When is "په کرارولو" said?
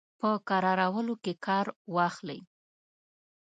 0.19-1.15